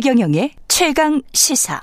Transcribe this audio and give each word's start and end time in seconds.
최경영의 0.00 0.52
최강 0.68 1.20
시사. 1.32 1.80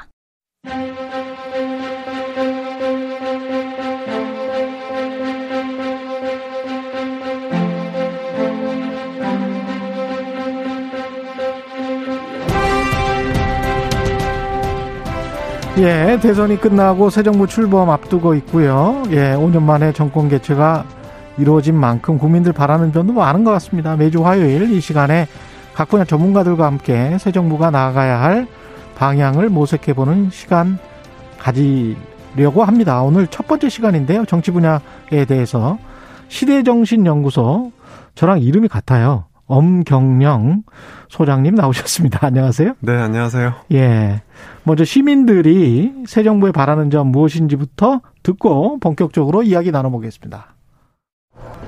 예, 15.77 16.17
대선이 16.21 16.61
끝나고 16.61 17.09
새 17.09 17.21
정부 17.21 17.45
출범 17.47 17.89
앞두고 17.89 18.35
있고요. 18.35 19.03
예, 19.09 19.33
5년 19.35 19.61
만에 19.63 19.91
정권 19.91 20.29
개최가 20.29 20.85
이루어진 21.37 21.75
만큼 21.75 22.17
국민들 22.17 22.53
바라는 22.53 22.93
점도 22.93 23.11
많은 23.11 23.43
것 23.43 23.51
같습니다. 23.51 23.97
매주 23.97 24.25
화요일 24.25 24.71
이 24.71 24.79
시간에 24.79 25.27
각 25.75 25.89
분야 25.89 26.05
전문가들과 26.05 26.65
함께 26.65 27.17
새 27.19 27.31
정부가 27.31 27.69
나아가야 27.69 28.21
할 28.21 28.47
방향을 28.95 29.49
모색해보는 29.49 30.29
시간 30.31 30.77
가지려고 31.37 32.63
합니다. 32.63 33.01
오늘 33.03 33.27
첫 33.27 33.45
번째 33.47 33.67
시간인데요. 33.69 34.25
정치 34.25 34.51
분야에 34.51 35.25
대해서 35.27 35.77
시대정신연구소 36.29 37.71
저랑 38.15 38.41
이름이 38.41 38.69
같아요. 38.69 39.25
엄경령 39.47 40.63
소장님 41.09 41.53
나오셨습니다. 41.55 42.19
안녕하세요. 42.25 42.73
네, 42.79 42.93
안녕하세요. 42.97 43.53
예. 43.73 44.21
먼저 44.63 44.83
시민들이 44.85 45.93
새 46.07 46.23
정부에 46.23 46.51
바라는 46.51 46.89
점 46.89 47.07
무엇인지부터 47.09 48.01
듣고 48.23 48.79
본격적으로 48.79 49.43
이야기 49.43 49.71
나눠보겠습니다. 49.71 50.55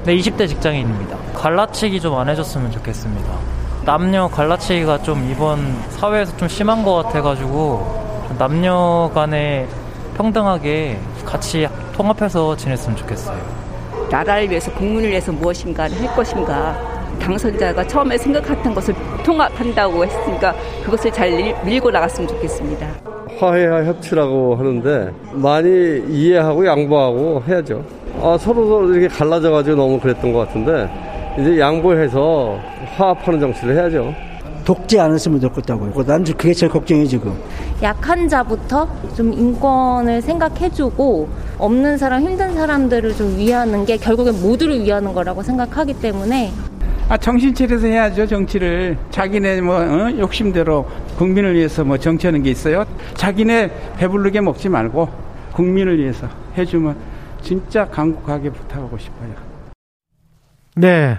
네, 0.06 0.16
20대 0.16 0.48
직장인입니다. 0.48 1.18
갈라치기 1.36 2.00
좀 2.00 2.16
안 2.18 2.30
해줬으면 2.30 2.72
좋겠습니다. 2.72 3.57
남녀 3.88 4.28
갈라치기가 4.28 5.02
좀 5.02 5.30
이번 5.32 5.60
사회에서 5.92 6.36
좀 6.36 6.50
심한 6.50 6.84
것 6.84 6.94
같아가지고 7.04 8.36
남녀 8.38 9.10
간에 9.16 9.66
평등하게 10.18 11.00
같이 11.26 11.70
통합해서 11.94 12.58
지냈으면 12.58 12.98
좋겠어요. 12.98 13.40
나라를 14.12 14.50
위해서 14.50 14.70
국민을 14.74 15.10
위해서 15.10 15.32
무엇인가를 15.32 16.02
할 16.02 16.14
것인가 16.14 16.78
당선자가 17.22 17.88
처음에 17.88 18.18
생각했던 18.18 18.76
것을 18.76 18.94
통합한다고 19.24 20.04
했으니까 20.04 20.54
그것을 20.84 21.10
잘 21.10 21.32
밀고 21.64 21.90
나갔으면 21.90 22.28
좋겠습니다. 22.28 22.86
화해와 23.40 23.86
협치라고 23.86 24.58
하는데 24.58 25.14
많이 25.32 25.70
이해하고 26.10 26.66
양보하고 26.66 27.44
해야죠. 27.48 27.86
아, 28.22 28.38
서로 28.38 28.68
서로 28.68 28.94
이렇게 28.94 29.08
갈라져가지고 29.08 29.78
너무 29.78 29.98
그랬던 29.98 30.34
것 30.34 30.40
같은데 30.40 31.07
이제 31.38 31.60
양보해서 31.60 32.60
화합하는 32.96 33.40
정치를 33.40 33.76
해야죠. 33.76 34.14
독재 34.66 35.00
안 35.00 35.14
했으면 35.14 35.40
좋겠다고요. 35.40 36.04
난 36.06 36.24
그게 36.24 36.54
제일 36.54 36.72
걱정이 36.72 37.08
지금. 37.08 37.34
약한 37.82 38.28
자부터 38.28 38.90
좀 39.16 39.32
인권을 39.32 40.22
생각해주고 40.22 41.30
없는 41.58 41.98
사람, 41.98 42.24
힘든 42.24 42.54
사람들을 42.54 43.16
좀 43.16 43.38
위하는 43.38 43.86
게 43.86 43.96
결국엔 43.98 44.42
모두를 44.42 44.84
위하는 44.84 45.14
거라고 45.14 45.42
생각하기 45.42 45.94
때문에 46.02 46.52
아, 47.08 47.16
정신 47.16 47.54
차려서 47.54 47.88
해야죠, 47.88 48.28
정치를. 48.28 48.98
자기네 49.12 49.62
뭐, 49.62 49.76
어? 49.78 50.12
욕심대로 50.18 50.86
국민을 51.18 51.56
위해서 51.56 51.86
뭐 51.86 51.98
정치하는 51.98 52.44
게 52.44 52.50
있어요. 52.50 52.84
자기네 53.14 53.72
배부르게 53.98 54.42
먹지 54.42 54.68
말고 54.68 55.08
국민을 55.54 56.00
위해서 56.00 56.28
해주면 56.58 56.98
진짜 57.42 57.88
강국하게 57.88 58.50
부탁하고 58.50 58.98
싶어요. 58.98 59.30
네. 60.76 61.18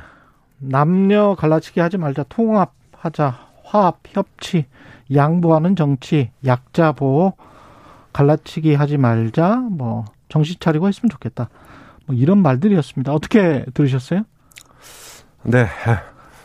남녀 0.59 1.35
갈라치기 1.35 1.81
하지 1.81 1.99
말자. 1.99 2.25
통합하자. 2.29 3.47
화합, 3.65 3.99
협치, 4.07 4.65
양보하는 5.15 5.77
정치, 5.77 6.31
약자 6.47 6.93
보호, 6.93 7.35
갈라치기 8.15 8.75
하지 8.75 8.97
말자. 8.97 9.57
뭐, 9.57 10.07
정신 10.31 10.57
차리고 10.59 10.89
했으면 10.89 11.11
좋겠다. 11.11 11.49
뭐 12.07 12.17
이런 12.17 12.41
말들이었습니다. 12.43 13.13
어떻게 13.13 13.67
들으셨어요? 13.75 14.23
네. 15.43 15.67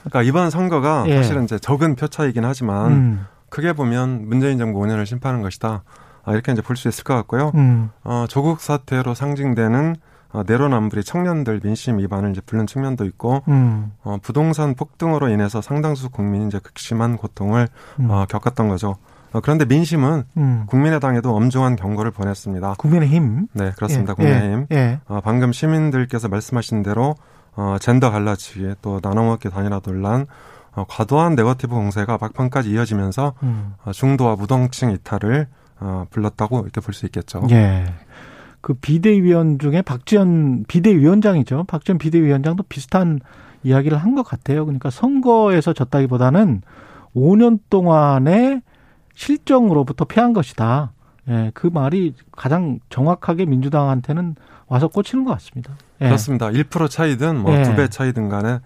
그러니까 0.03 0.21
이번 0.23 0.49
선거가 0.49 1.05
예. 1.07 1.15
사실은 1.17 1.45
이제 1.45 1.57
적은 1.57 1.95
표 1.95 2.07
차이긴 2.09 2.43
하지만 2.43 2.91
음. 2.91 3.25
크게 3.49 3.71
보면 3.73 4.27
문재인 4.27 4.57
정부 4.57 4.79
5년을 4.81 5.05
심판한 5.05 5.41
것이다. 5.41 5.83
아, 6.25 6.31
이렇게 6.33 6.51
이제 6.51 6.61
볼 6.61 6.75
수 6.75 6.89
있을 6.89 7.03
것 7.05 7.15
같고요. 7.15 7.51
음. 7.55 7.89
어, 8.03 8.25
조국 8.27 8.59
사태로 8.59 9.13
상징되는 9.13 9.95
어, 10.33 10.43
내로남불이 10.45 11.03
청년들 11.03 11.61
민심 11.63 11.99
위반을 11.99 12.31
이제 12.31 12.41
부른 12.41 12.67
측면도 12.67 13.05
있고 13.05 13.43
음. 13.47 13.91
어, 14.03 14.17
부동산 14.21 14.73
폭등으로 14.75 15.29
인해서 15.29 15.61
상당수 15.61 16.09
국민이 16.09 16.47
이제 16.47 16.59
극심한 16.59 17.17
고통을 17.17 17.67
음. 17.99 18.09
어, 18.09 18.25
겪었던 18.27 18.67
거죠. 18.67 18.95
어, 19.31 19.41
그런데 19.41 19.65
민심은 19.65 20.23
음. 20.37 20.63
국민의당에도 20.67 21.35
엄중한 21.35 21.75
경고를 21.75 22.11
보냈습니다. 22.11 22.75
국민의힘? 22.77 23.47
네, 23.53 23.71
그렇습니다. 23.75 24.13
예. 24.13 24.15
국민의힘. 24.15 24.67
예. 24.71 24.99
어, 25.07 25.21
방금 25.23 25.51
시민들께서 25.53 26.27
말씀하신 26.27 26.83
대로 26.83 27.15
어, 27.55 27.77
젠더 27.79 28.09
갈라치기 28.11 28.75
또 28.81 28.99
나눠먹기 29.03 29.49
단일화 29.51 29.79
논란 29.81 30.25
어, 30.75 30.85
과도한 30.87 31.35
네거티브 31.35 31.75
공세가 31.75 32.17
막판까지 32.19 32.71
이어지면서 32.71 33.33
음. 33.43 33.75
어, 33.85 33.91
중도와 33.91 34.35
무동층 34.35 34.89
이탈을 34.91 35.47
어, 35.79 36.05
불렀다고 36.09 36.61
이렇게 36.61 36.81
볼 36.81 36.93
수 36.95 37.05
있겠죠. 37.05 37.45
예. 37.51 37.85
그 38.63 38.73
비대위원 38.75 39.59
중에 39.59 39.81
박지원 39.81 40.63
비대위원장이죠. 40.69 41.65
박지원 41.65 41.97
비대위원장도 41.99 42.63
비슷한 42.69 43.19
이야기를 43.63 43.97
한 43.97 44.15
것 44.15 44.23
같아요. 44.23 44.63
그러니까 44.65 44.89
선거에서 44.89 45.73
졌다기보다는 45.73 46.61
5년 47.13 47.59
동안의 47.69 48.61
실정으로부터 49.15 50.05
패한 50.05 50.31
것이다. 50.33 50.93
예, 51.29 51.51
그 51.53 51.67
말이 51.71 52.13
가장 52.31 52.79
정확하게 52.89 53.45
민주당한테는 53.45 54.35
와서 54.67 54.87
꽂히는 54.87 55.25
것 55.25 55.31
같습니다. 55.33 55.73
예. 56.01 56.05
그렇습니다. 56.05 56.47
1% 56.47 56.89
차이든 56.89 57.41
뭐두배 57.41 57.89
차이든 57.89 58.29
간에 58.29 58.59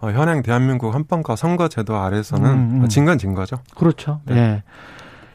어, 0.00 0.10
현행 0.10 0.42
대한민국 0.42 0.92
헌법과 0.92 1.36
선거제도 1.36 1.96
아래서는 1.96 2.50
음, 2.50 2.80
음. 2.82 2.88
진건 2.88 3.18
진 3.18 3.34
거죠. 3.34 3.58
그렇죠. 3.76 4.20
네. 4.24 4.36
예. 4.36 4.62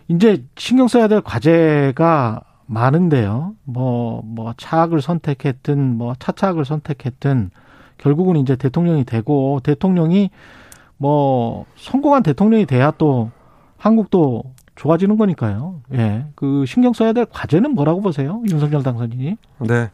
이제 0.09 0.43
신경 0.57 0.87
써야 0.89 1.07
될 1.07 1.21
과제가 1.21 2.41
많은데요. 2.69 3.55
뭐, 3.63 4.21
뭐, 4.23 4.53
차악을 4.55 5.01
선택했든, 5.01 5.97
뭐, 5.97 6.13
차차악을 6.19 6.65
선택했든, 6.65 7.49
결국은 7.97 8.37
이제 8.37 8.55
대통령이 8.55 9.03
되고, 9.05 9.59
대통령이 9.63 10.29
뭐, 10.97 11.65
성공한 11.75 12.23
대통령이 12.23 12.65
돼야 12.65 12.91
또 12.91 13.31
한국도 13.77 14.43
좋아지는 14.75 15.17
거니까요. 15.17 15.81
예. 15.93 16.25
그 16.35 16.65
신경 16.65 16.93
써야 16.93 17.11
될 17.11 17.25
과제는 17.25 17.71
뭐라고 17.71 18.01
보세요? 18.01 18.41
윤석열 18.49 18.83
당선인이? 18.83 19.37
네. 19.59 19.89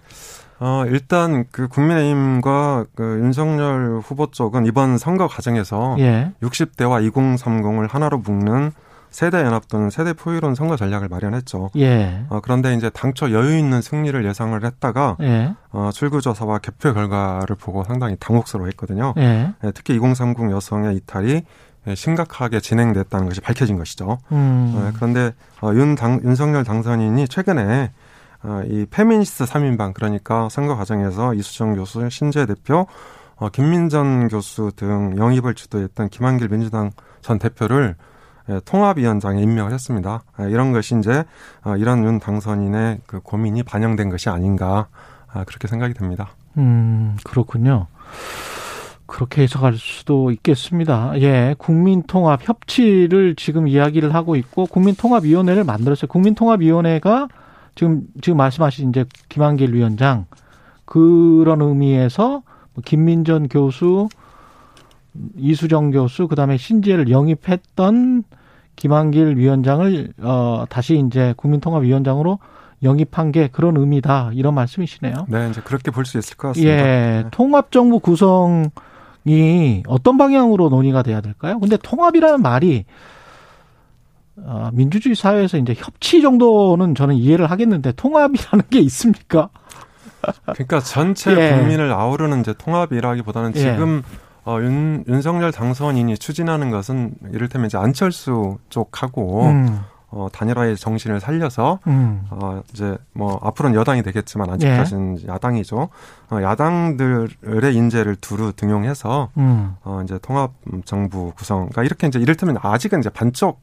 어, 0.60 0.84
일단 0.88 1.46
그 1.52 1.68
국민의힘과 1.68 2.86
그 2.94 3.20
윤석열 3.24 4.00
후보 4.04 4.28
쪽은 4.28 4.66
이번 4.66 4.98
선거 4.98 5.28
과정에서 5.28 5.96
예. 6.00 6.32
60대와 6.42 7.12
2030을 7.12 7.90
하나로 7.90 8.20
묶는 8.20 8.72
세대 9.16 9.38
연합 9.38 9.70
또는 9.70 9.90
세대 9.90 10.12
포유론 10.12 10.56
선거 10.56 10.76
전략을 10.76 11.08
마련했죠. 11.08 11.70
예. 11.78 12.26
어, 12.28 12.42
그런데 12.44 12.74
이제 12.74 12.90
당초 12.90 13.32
여유 13.32 13.58
있는 13.58 13.82
승리를 13.82 14.26
예상을 14.26 14.62
했다가 14.62 15.16
예. 15.22 15.56
어, 15.72 15.90
출구조사와 15.94 16.58
개표 16.58 16.94
결과를 16.94 17.56
보고 17.56 17.86
상당히 17.86 18.18
당혹스러워했거든요. 18.20 19.14
예. 19.16 19.54
예, 19.64 19.72
특히 19.72 19.96
2030 19.96 20.52
여성의 20.52 20.98
이탈이 20.98 21.44
심각하게 21.96 22.60
진행됐다는 22.60 23.30
것이 23.30 23.40
밝혀진 23.40 23.78
것이죠. 23.78 24.18
음. 24.34 24.74
어, 24.76 24.92
그런데 24.98 25.32
어, 25.62 25.72
윤 25.74 25.96
당, 25.96 26.20
윤석열 26.22 26.66
당선인이 26.66 27.30
최근에 27.30 27.94
어, 28.44 28.64
이 28.68 28.86
페미니스트 28.92 29.46
3인방 29.46 29.94
그러니까 29.94 30.50
선거 30.50 30.76
과정에서 30.76 31.34
이수정 31.34 31.76
교수, 31.76 32.10
신재 32.10 32.46
대표, 32.46 32.86
어, 33.38 33.48
김민전 33.48 34.28
교수 34.28 34.74
등 34.76 35.16
영입을 35.18 35.54
주도했던 35.54 36.10
김한길 36.10 36.50
민주당 36.50 36.92
전 37.22 37.40
대표를 37.40 37.96
예, 37.96 37.96
통합위원장에 38.66 39.42
임명을 39.42 39.72
했습니다. 39.72 40.24
예, 40.40 40.50
이런 40.50 40.72
것이 40.72 40.96
이제 40.98 41.24
어, 41.64 41.76
이런 41.78 42.04
윤 42.04 42.20
당선인의 42.20 43.00
그 43.06 43.20
고민이 43.20 43.64
반영된 43.64 44.10
것이 44.10 44.30
아닌가 44.30 44.88
아, 45.32 45.44
그렇게 45.44 45.68
생각이 45.68 45.94
됩니다. 45.94 46.30
음 46.58 47.18
그렇군요. 47.24 47.88
그렇게 49.08 49.44
해석할 49.44 49.76
수도 49.76 50.32
있겠습니다. 50.32 51.14
예, 51.22 51.56
국민통합 51.58 52.48
협치를 52.48 53.36
지금 53.36 53.68
이야기를 53.68 54.14
하고 54.14 54.36
있고 54.36 54.66
국민통합위원회를 54.66 55.64
만들었어요. 55.64 56.08
국민통합위원회가 56.08 57.28
지금 57.76 58.04
지금 58.22 58.38
말씀하신 58.38 58.90
이제 58.90 59.06
김한길 59.30 59.74
위원장 59.74 60.26
그런 60.86 61.62
의미에서 61.62 62.44
뭐 62.74 62.84
김민전 62.84 63.48
교수, 63.48 64.08
이수정 65.38 65.92
교수, 65.92 66.28
그다음에 66.28 66.58
신지혜를 66.58 67.10
영입했던 67.10 68.24
김한길 68.76 69.38
위원장을 69.38 70.14
어 70.22 70.66
다시 70.70 71.02
이제 71.08 71.34
국민통합위원장으로 71.38 72.40
영입한 72.84 73.32
게 73.32 73.48
그런 73.48 73.78
의미다 73.78 74.32
이런 74.34 74.54
말씀이시네요. 74.54 75.26
네, 75.30 75.50
이제 75.50 75.62
그렇게 75.62 75.92
볼 75.92 76.06
수 76.06 76.18
있을 76.18 76.36
것 76.38 76.50
같습니다. 76.50 76.74
예, 76.74 76.82
네. 77.24 77.24
통합 77.32 77.72
정부 77.72 78.00
구성이 78.00 78.70
어떤 79.88 80.18
방향으로 80.18 80.70
논의가 80.70 81.02
돼야 81.04 81.22
될까요? 81.22 81.60
근데 81.60 81.78
통합이라는 81.78 82.42
말이 82.42 82.86
어, 84.38 84.70
민주주의 84.74 85.16
사회에서 85.16 85.58
이제 85.58 85.74
협치 85.76 86.22
정도는 86.22 86.94
저는 86.96 87.16
이해를 87.16 87.50
하겠는데 87.50 87.94
통합이라는 87.94 88.66
게 88.70 88.80
있습니까? 88.82 89.50
그러니까 90.44 90.80
전체 90.82 91.32
예. 91.32 91.58
국민을 91.58 91.94
아우르는 91.94 92.42
이제 92.42 92.54
통합이라기보다는 92.58 93.54
예. 93.56 93.60
지금 93.60 94.04
어, 94.46 94.60
윤, 94.62 95.04
윤석열 95.08 95.52
당선인이 95.52 96.18
추진하는 96.18 96.70
것은 96.70 97.16
이를테면 97.32 97.68
이제 97.68 97.78
안철수 97.78 98.58
쪽하고 98.70 99.46
음. 99.46 99.80
어, 100.10 100.28
단일화의 100.32 100.78
정신을 100.78 101.20
살려서 101.20 101.80
음. 101.88 102.26
어, 102.30 102.62
이제 102.72 102.96
뭐 103.14 103.40
앞으로는 103.44 103.78
여당이 103.78 104.04
되겠지만 104.04 104.50
아직까지는 104.50 105.18
예. 105.22 105.28
야당이죠. 105.28 105.90
어, 106.30 106.42
야당들의 106.42 107.76
인재를 107.76 108.16
두루 108.18 108.54
등용해서 108.54 109.30
음. 109.38 109.76
어, 109.84 110.02
이제 110.04 110.18
통합 110.22 110.52
정부 110.86 111.34
구성. 111.36 111.68
그러니까 111.70 111.84
이렇게 111.84 112.08
이제 112.08 112.20
이를테면 112.20 112.58
아직은 112.62 113.00
이제 113.00 113.10
반쪽 113.10 113.60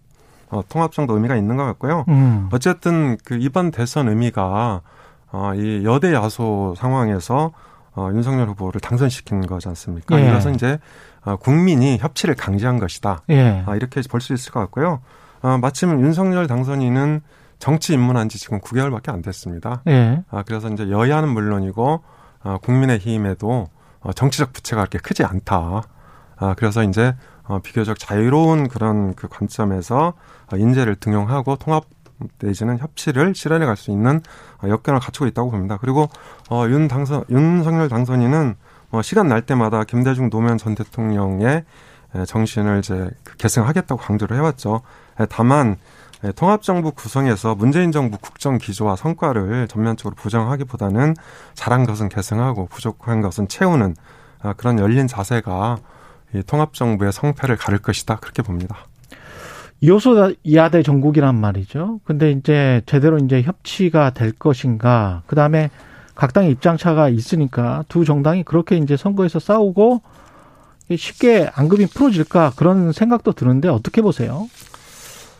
어, 0.50 0.62
통합 0.68 0.92
정도 0.92 1.14
의미가 1.14 1.36
있는 1.36 1.56
것 1.56 1.64
같고요. 1.64 2.04
음. 2.08 2.48
어쨌든 2.52 3.16
그 3.24 3.38
이번 3.40 3.70
대선 3.70 4.08
의미가 4.08 4.82
어, 5.32 5.54
이 5.54 5.84
여대 5.84 6.12
야소 6.12 6.74
상황에서 6.76 7.52
어, 7.94 8.08
윤석열 8.12 8.48
후보를 8.48 8.80
당선시킨 8.80 9.46
거지 9.46 9.68
않습니까? 9.68 10.18
예. 10.20 10.28
이것은 10.30 10.54
이제 10.54 10.78
어, 11.24 11.36
국민이 11.36 11.98
협치를 11.98 12.34
강제한 12.34 12.78
것이다. 12.78 13.22
예. 13.30 13.62
아, 13.66 13.76
이렇게 13.76 14.00
볼 14.10 14.20
수 14.20 14.32
있을 14.32 14.52
것 14.52 14.60
같고요. 14.60 15.00
어, 15.42 15.58
마침 15.58 15.90
윤석열 16.00 16.46
당선인은 16.46 17.20
정치 17.58 17.92
입문한 17.92 18.28
지 18.28 18.38
지금 18.38 18.60
9개월밖에 18.60 19.10
안 19.10 19.22
됐습니다. 19.22 19.82
예. 19.88 20.22
아, 20.30 20.42
그래서 20.42 20.68
이제 20.68 20.90
여야는 20.90 21.28
물론이고 21.28 22.02
어, 22.44 22.58
국민의 22.62 22.98
힘에도 22.98 23.68
어, 24.00 24.12
정치적 24.12 24.52
부채가 24.52 24.82
그렇게 24.82 24.98
크지 24.98 25.22
않다. 25.24 25.82
아, 26.38 26.54
그래서 26.56 26.82
이제 26.82 27.14
어, 27.44 27.58
비교적 27.62 27.98
자유로운 27.98 28.68
그런 28.68 29.14
그 29.14 29.28
관점에서 29.28 30.14
어, 30.52 30.56
인재를 30.56 30.96
등용하고 30.96 31.56
통합 31.56 31.84
내지는 32.40 32.78
협치를 32.78 33.34
실현해 33.34 33.66
갈 33.66 33.76
수 33.76 33.90
있는 33.90 34.20
어, 34.62 34.68
여건을 34.68 35.00
갖추고 35.00 35.26
있다고 35.26 35.50
봅니다. 35.50 35.78
그리고 35.80 36.08
어, 36.50 36.66
윤 36.68 36.88
당선 36.88 37.24
윤석열 37.30 37.88
당선인은 37.88 38.54
뭐 38.90 39.02
시간 39.02 39.28
날 39.28 39.42
때마다 39.42 39.84
김대중 39.84 40.28
노무현 40.30 40.58
전 40.58 40.74
대통령의 40.74 41.64
정신을 42.26 42.80
이제 42.80 43.10
그 43.24 43.36
계승하겠다고 43.38 43.98
강조를 43.98 44.36
해왔죠. 44.36 44.82
다만 45.30 45.76
통합정부 46.36 46.92
구성에서 46.92 47.54
문재인 47.54 47.90
정부 47.90 48.18
국정 48.18 48.58
기조와 48.58 48.96
성과를 48.96 49.66
전면적으로 49.68 50.14
부정하기보다는 50.14 51.16
잘한 51.54 51.86
것은 51.86 52.10
계승하고 52.10 52.66
부족한 52.66 53.22
것은 53.22 53.48
채우는 53.48 53.96
아, 54.42 54.52
그런 54.52 54.78
열린 54.78 55.06
자세가 55.06 55.78
통합정부의 56.46 57.12
성패를 57.12 57.56
가를 57.56 57.78
것이다 57.78 58.16
그렇게 58.16 58.42
봅니다. 58.42 58.76
요소 59.84 60.34
야대 60.54 60.82
전국이란 60.82 61.34
말이죠. 61.34 62.00
근데 62.04 62.30
이제 62.30 62.82
제대로 62.86 63.18
이제 63.18 63.42
협치가 63.42 64.10
될 64.10 64.32
것인가. 64.32 65.22
그 65.26 65.34
다음에 65.34 65.70
각 66.14 66.32
당의 66.32 66.50
입장차가 66.52 67.08
있으니까 67.08 67.84
두 67.88 68.04
정당이 68.04 68.44
그렇게 68.44 68.76
이제 68.76 68.96
선거에서 68.96 69.38
싸우고 69.38 70.02
쉽게 70.96 71.50
안급이 71.54 71.86
풀어질까 71.86 72.52
그런 72.56 72.92
생각도 72.92 73.32
드는데 73.32 73.68
어떻게 73.68 74.02
보세요? 74.02 74.48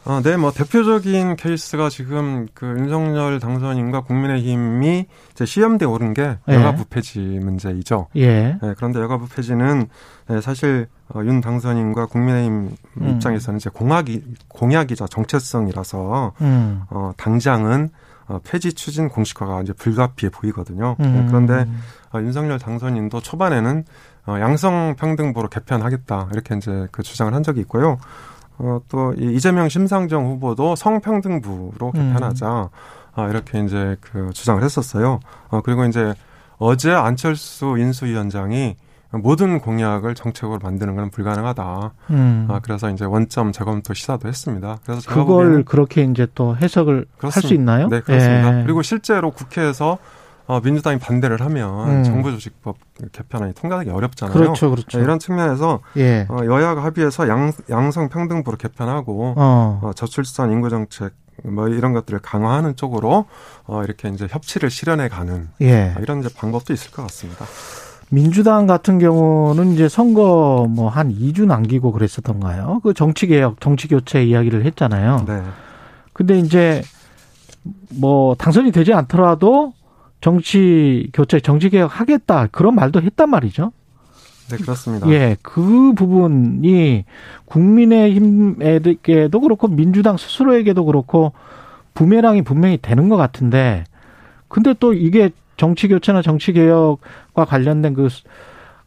아, 0.04 0.20
네, 0.24 0.36
뭐 0.36 0.50
대표적인 0.50 1.36
케이스가 1.36 1.88
지금 1.88 2.48
그 2.54 2.66
윤석열 2.66 3.38
당선인과 3.38 4.00
국민의힘이 4.02 5.06
이제 5.30 5.46
시험대 5.46 5.84
오른 5.84 6.12
게 6.12 6.38
예. 6.48 6.54
여가부 6.54 6.86
폐지 6.86 7.20
문제이죠. 7.20 8.08
예. 8.16 8.58
네, 8.60 8.74
그런데 8.76 8.98
여가부 8.98 9.28
폐지는 9.28 9.86
네, 10.28 10.40
사실 10.40 10.88
어, 11.14 11.22
윤 11.24 11.40
당선인과 11.40 12.06
국민의힘 12.06 12.76
음. 13.00 13.08
입장에서는 13.08 13.58
이제 13.58 13.70
공약이 13.70 14.22
공약이자 14.48 15.06
정체성이라서 15.06 16.32
음. 16.40 16.82
어, 16.90 17.12
당장은 17.16 17.90
어, 18.28 18.40
폐지 18.44 18.72
추진 18.72 19.08
공식화가 19.08 19.62
이제 19.62 19.72
불가피해 19.72 20.30
보이거든요. 20.30 20.96
네, 20.98 21.06
음. 21.06 21.12
네, 21.12 21.26
그런데 21.26 21.68
어, 22.14 22.20
윤석열 22.20 22.58
당선인도 22.58 23.20
초반에는 23.20 23.84
어, 24.26 24.36
양성 24.40 24.94
평등부로 24.98 25.48
개편하겠다 25.48 26.28
이렇게 26.32 26.56
이제 26.56 26.88
그 26.92 27.02
주장을 27.02 27.32
한 27.34 27.42
적이 27.42 27.60
있고요. 27.60 27.98
어, 28.58 28.80
또 28.88 29.12
이재명 29.18 29.68
심상정 29.68 30.26
후보도 30.26 30.76
성평등부로 30.76 31.92
음. 31.94 32.12
개편하자 32.14 32.62
음. 32.62 32.68
아, 33.14 33.28
이렇게 33.28 33.60
이제 33.62 33.96
그 34.00 34.30
주장을 34.32 34.62
했었어요. 34.62 35.20
어, 35.48 35.60
그리고 35.62 35.84
이제 35.84 36.14
어제 36.58 36.92
안철수 36.92 37.76
인수위원장이 37.78 38.76
모든 39.12 39.60
공약을 39.60 40.14
정책으로 40.14 40.58
만드는 40.62 40.96
건 40.96 41.10
불가능하다. 41.10 41.92
음. 42.10 42.48
아, 42.50 42.60
그래서 42.62 42.88
이제 42.90 43.04
원점 43.04 43.52
재검토 43.52 43.92
시사도 43.94 44.26
했습니다. 44.28 44.78
그래서 44.84 45.02
그걸 45.10 45.64
그렇게 45.64 46.02
이제 46.04 46.26
또 46.34 46.56
해석을 46.56 47.06
할 47.18 47.30
수 47.30 47.52
있나요? 47.54 47.88
네, 47.88 48.00
그렇습니다. 48.00 48.60
예. 48.60 48.62
그리고 48.64 48.82
실제로 48.82 49.30
국회에서 49.30 49.98
어, 50.46 50.60
민주당이 50.60 50.98
반대를 50.98 51.40
하면 51.40 51.88
음. 51.88 52.04
정부조직법 52.04 52.76
개편안이 53.12 53.54
통과하기 53.54 53.90
어렵잖아요. 53.90 54.34
그렇죠, 54.36 54.70
그렇죠. 54.70 54.98
네, 54.98 55.04
이런 55.04 55.18
측면에서 55.18 55.80
예. 55.98 56.26
어, 56.28 56.44
여야가 56.44 56.82
합의해서 56.82 57.28
양, 57.28 57.52
양성평등부로 57.70 58.56
개편하고 58.56 59.34
어. 59.36 59.80
어, 59.82 59.92
저출산 59.94 60.50
인구정책 60.52 61.12
뭐 61.44 61.68
이런 61.68 61.92
것들을 61.92 62.18
강화하는 62.20 62.76
쪽으로 62.76 63.26
어, 63.66 63.82
이렇게 63.84 64.08
이제 64.08 64.26
협치를 64.28 64.70
실현해 64.70 65.08
가는 65.08 65.48
예. 65.62 65.94
이런 66.00 66.20
이제 66.20 66.28
방법도 66.36 66.72
있을 66.72 66.90
것 66.90 67.02
같습니다. 67.02 67.46
민주당 68.12 68.66
같은 68.66 68.98
경우는 68.98 69.72
이제 69.72 69.88
선거 69.88 70.66
뭐 70.68 70.90
한 70.90 71.08
2주 71.10 71.46
남기고 71.46 71.92
그랬었던가요? 71.92 72.80
그 72.82 72.92
정치 72.92 73.26
개혁, 73.26 73.58
정치 73.58 73.88
교체 73.88 74.22
이야기를 74.22 74.66
했잖아요. 74.66 75.24
네. 75.26 75.42
근데 76.12 76.38
이제 76.38 76.82
뭐 77.88 78.34
당선이 78.34 78.70
되지 78.70 78.92
않더라도 78.92 79.72
정치 80.20 81.08
교체, 81.14 81.40
정치 81.40 81.70
개혁 81.70 81.98
하겠다 81.98 82.48
그런 82.48 82.74
말도 82.74 83.00
했단 83.00 83.30
말이죠. 83.30 83.72
네, 84.50 84.56
그렇습니다. 84.58 85.08
예, 85.08 85.38
그 85.40 85.94
부분이 85.94 87.06
국민의힘에게도 87.46 89.40
그렇고 89.40 89.68
민주당 89.68 90.18
스스로에게도 90.18 90.84
그렇고 90.84 91.32
부메랑이 91.94 92.42
분명히 92.42 92.78
되는 92.80 93.08
것 93.08 93.16
같은데, 93.16 93.84
근데 94.48 94.74
또 94.78 94.92
이게 94.92 95.30
정치 95.62 95.86
교체나 95.86 96.22
정치 96.22 96.52
개혁과 96.52 97.44
관련된 97.46 97.94
그 97.94 98.08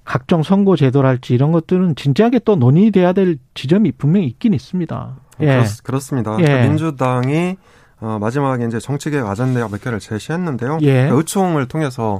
각종 0.03 0.43
선거 0.43 0.75
제도랄지 0.75 1.33
이런 1.33 1.53
것들은 1.53 1.95
진지하게 1.95 2.39
또 2.39 2.57
논의돼야 2.57 3.13
될 3.13 3.37
지점이 3.53 3.93
분명히 3.93 4.27
있긴 4.27 4.53
있습니다. 4.53 5.15
예. 5.39 5.63
그렇, 5.85 5.99
습니다 6.01 6.35
예. 6.37 6.43
그러니까 6.43 6.67
민주당이 6.67 7.55
어, 8.01 8.17
마지막에 8.19 8.65
이제 8.65 8.79
정치개혁 8.79 9.25
아젠다 9.25 9.69
몇 9.69 9.81
개를 9.81 10.01
제시했는데요. 10.01 10.79
예. 10.81 10.91
그러니까 10.91 11.15
의총을 11.15 11.69
통해서 11.69 12.19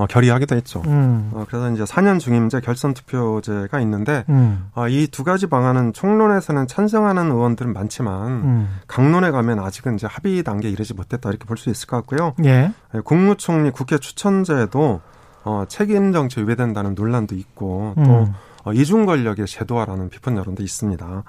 어, 0.00 0.06
결의하기도 0.06 0.56
했죠. 0.56 0.82
음. 0.86 1.30
어, 1.34 1.44
그래서 1.46 1.70
이제 1.70 1.84
4년 1.84 2.18
중임제 2.18 2.60
결선 2.60 2.94
투표제가 2.94 3.80
있는데 3.80 4.24
음. 4.30 4.70
어, 4.74 4.88
이두 4.88 5.24
가지 5.24 5.46
방안은 5.46 5.92
총론에서는 5.92 6.66
찬성하는 6.66 7.30
의원들은 7.30 7.74
많지만 7.74 8.26
음. 8.32 8.78
강론에 8.86 9.30
가면 9.30 9.58
아직은 9.60 9.96
이제 9.96 10.06
합의 10.06 10.42
단계에 10.42 10.70
이르지 10.70 10.94
못했다 10.94 11.28
이렇게 11.28 11.44
볼 11.44 11.58
수 11.60 11.68
있을 11.68 11.86
것 11.86 11.96
같고요. 11.98 12.32
예. 12.44 12.72
예. 12.94 13.00
국무총리 13.04 13.70
국회 13.70 13.98
추천제도 13.98 15.02
어, 15.44 15.64
책임 15.68 16.12
정치 16.12 16.40
위배된다는 16.40 16.94
논란도 16.94 17.34
있고 17.34 17.92
또 17.96 18.02
음. 18.02 18.34
어, 18.64 18.72
이중 18.72 19.04
권력의 19.04 19.46
제도화라는 19.46 20.08
비판 20.08 20.36
여론도 20.38 20.62
있습니다. 20.62 21.24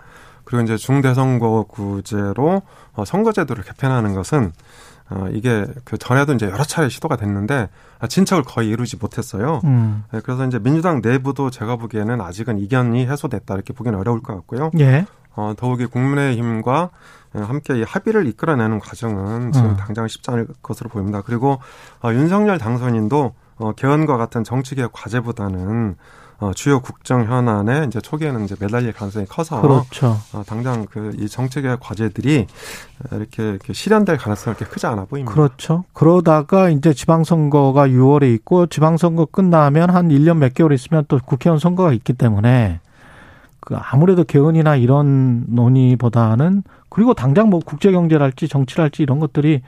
그리고 0.51 0.63
이제 0.65 0.75
중대선거구제로 0.75 2.61
어, 2.93 3.05
선거제도를 3.05 3.63
개편하는 3.63 4.13
것은 4.13 4.51
어, 5.09 5.27
이게 5.31 5.65
그 5.85 5.97
전에도 5.97 6.33
이제 6.33 6.45
여러 6.45 6.65
차례 6.65 6.89
시도가 6.89 7.15
됐는데 7.15 7.69
진척을 8.07 8.43
거의 8.43 8.67
이루지 8.67 8.97
못했어요. 8.97 9.61
음. 9.63 10.03
네, 10.11 10.19
그래서 10.21 10.45
이제 10.45 10.59
민주당 10.59 10.99
내부도 11.01 11.49
제가 11.49 11.77
보기에는 11.77 12.19
아직은 12.19 12.59
이견이 12.59 13.07
해소됐다 13.07 13.53
이렇게 13.55 13.71
보기는 13.71 13.97
어려울 13.97 14.21
것 14.21 14.35
같고요. 14.35 14.71
예. 14.79 15.05
어, 15.35 15.53
더욱이 15.55 15.85
국민의힘과 15.85 16.89
함께 17.33 17.79
이 17.79 17.83
합의를 17.83 18.27
이끌어내는 18.27 18.79
과정은 18.79 19.53
지금 19.53 19.69
음. 19.69 19.77
당장 19.77 20.05
쉽지 20.09 20.29
않을 20.31 20.47
것으로 20.61 20.89
보입니다. 20.89 21.21
그리고 21.21 21.59
어, 22.03 22.11
윤석열 22.11 22.57
당선인도 22.57 23.33
어, 23.55 23.71
개헌과 23.71 24.17
같은 24.17 24.43
정치개혁 24.43 24.91
과제보다는 24.91 25.95
어, 26.41 26.51
주요 26.53 26.81
국정 26.81 27.23
현안에 27.23 27.85
이제 27.85 28.01
초기에는 28.01 28.43
이제 28.45 28.55
매달릴 28.59 28.91
가능성이 28.93 29.25
커서 29.27 29.61
그렇죠. 29.61 30.17
어, 30.33 30.43
당장 30.45 30.85
그 30.87 31.11
이 31.21 31.27
정책의 31.27 31.77
과제들이 31.79 32.47
이렇게, 33.11 33.43
이렇게 33.49 33.73
실현될 33.73 34.17
가능성이 34.17 34.55
그렇게 34.55 34.73
크지 34.73 34.87
않아 34.87 35.05
보입니다. 35.05 35.33
그렇죠. 35.33 35.83
그러다가 35.93 36.69
이제 36.69 36.93
지방선거가 36.93 37.87
6월에 37.87 38.33
있고 38.35 38.67
지방선거 38.67 39.25
끝나면 39.25 39.89
한 39.89 40.09
1년 40.09 40.37
몇 40.37 40.53
개월 40.53 40.73
있으면 40.73 41.05
또 41.07 41.19
국회의원 41.23 41.59
선거가 41.59 41.93
있기 41.93 42.13
때문에 42.13 42.79
그 43.59 43.75
아무래도 43.75 44.23
개헌이나 44.23 44.75
이런 44.75 45.45
논의보다는 45.47 46.63
그리고 46.89 47.13
당장 47.13 47.49
뭐 47.49 47.59
국제 47.63 47.91
경제랄지 47.91 48.47
정치랄지 48.47 49.03
이런 49.03 49.19
것들이 49.19 49.61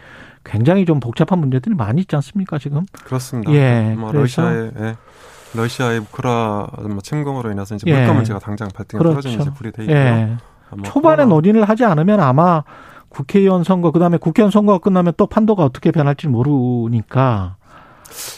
굉장히 0.43 0.85
좀 0.85 0.99
복잡한 0.99 1.39
문제들이 1.39 1.75
많이 1.75 2.01
있지 2.01 2.15
않습니까 2.15 2.57
지금? 2.57 2.85
그렇습니다. 3.05 3.53
예. 3.53 3.95
뭐 3.97 4.11
러시아의 4.11 4.71
예. 4.79 4.95
러시아의 5.53 5.99
우크라 5.99 6.67
뭐 6.89 6.99
침공으로 7.01 7.51
인해서 7.51 7.75
이제 7.75 7.89
물가 7.89 8.09
예. 8.09 8.13
문제가 8.13 8.39
당장 8.39 8.67
발등에 8.73 8.99
그렇죠. 8.99 9.21
떨어지는 9.21 9.41
이제 9.41 9.53
불이 9.53 9.71
돼 9.71 9.83
있고요. 9.83 9.97
예. 9.97 10.37
뭐 10.71 10.83
초반에 10.83 11.25
논의를 11.25 11.63
하지 11.65 11.85
않으면 11.85 12.19
아마 12.19 12.63
국회의원 13.09 13.63
선거 13.63 13.91
그다음에 13.91 14.17
국회의원 14.17 14.51
선거가 14.51 14.79
끝나면 14.79 15.13
또 15.17 15.27
판도가 15.27 15.63
어떻게 15.63 15.91
변할지 15.91 16.27
모르니까 16.27 17.57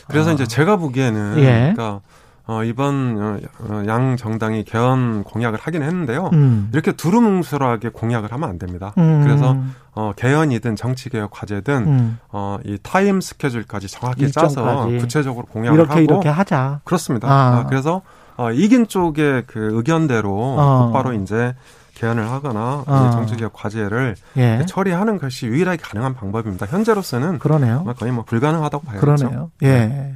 그래서 0.07 0.31
아. 0.31 0.33
이제 0.33 0.45
제가 0.45 0.75
보기에는 0.77 1.37
예. 1.37 1.73
그러니까 1.75 2.01
어, 2.47 2.63
이번 2.63 3.17
어, 3.19 3.37
어, 3.67 3.83
양 3.87 4.17
정당이 4.17 4.65
개헌 4.65 5.23
공약을 5.23 5.57
하긴 5.61 5.81
했는데요. 5.81 6.29
음. 6.33 6.69
이렇게 6.73 6.91
두루뭉술하게 6.91 7.89
공약을 7.89 8.31
하면 8.31 8.49
안 8.49 8.59
됩니다. 8.59 8.93
음. 8.99 9.23
그래서 9.23 9.57
어, 9.93 10.11
개헌이든 10.15 10.75
정치개혁 10.75 11.31
과제든 11.31 11.73
음. 11.87 12.19
어, 12.29 12.57
이 12.63 12.77
타임 12.83 13.19
스케줄까지 13.19 13.87
정확히 13.87 14.23
일정까지. 14.23 14.55
짜서 14.55 14.85
구체적으로 14.99 15.45
공약을 15.47 15.75
이렇게 15.77 15.89
하고 15.91 16.01
이렇게 16.01 16.29
하자. 16.29 16.81
그렇습니다. 16.83 17.27
아. 17.29 17.59
어, 17.61 17.65
그래서 17.67 18.01
어, 18.37 18.51
이긴 18.51 18.87
쪽의 18.87 19.45
그 19.47 19.69
의견대로 19.73 20.55
어. 20.59 20.85
곧바로 20.87 21.13
이제 21.13 21.55
개헌을 21.95 22.29
하거나 22.29 22.83
어. 22.85 23.09
정치개혁 23.13 23.53
과제를 23.53 24.15
예. 24.37 24.65
처리하는 24.67 25.17
것이 25.17 25.47
유일하게 25.47 25.77
가능한 25.81 26.13
방법입니다. 26.13 26.65
현재로서는 26.65 27.39
그러네요. 27.39 27.85
거의 27.97 28.11
뭐 28.11 28.23
불가능하다고 28.25 28.83
봐야죠. 28.83 28.99
그러네요. 29.01 29.51
예. 29.61 29.67
네. 29.67 30.15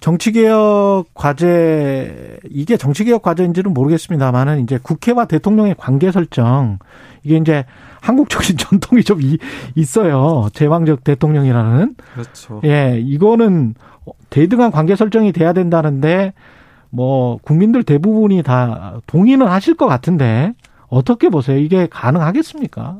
정치개혁 0.00 1.06
과제 1.14 2.38
이게 2.50 2.76
정치개혁 2.76 3.22
과제인지는 3.22 3.74
모르겠습니다만은 3.74 4.60
이제 4.60 4.78
국회와 4.82 5.24
대통령의 5.24 5.74
관계 5.76 6.12
설정 6.12 6.78
이게 7.24 7.36
이제 7.36 7.64
한국적인 8.00 8.56
전통이 8.58 9.02
좀 9.02 9.20
있어요. 9.74 10.48
제왕적 10.52 11.04
대통령이라는. 11.04 11.96
그렇죠. 12.14 12.60
예, 12.64 12.98
이거는 13.02 13.74
대등한 14.30 14.70
관계 14.70 14.96
설정이 14.96 15.32
돼야 15.32 15.52
된다는데 15.52 16.32
뭐 16.90 17.38
국민들 17.42 17.82
대부분이 17.82 18.42
다 18.42 19.00
동의는 19.06 19.46
하실 19.46 19.74
것 19.74 19.86
같은데 19.86 20.52
어떻게 20.88 21.28
보세요? 21.28 21.58
이게 21.58 21.86
가능하겠습니까? 21.90 22.98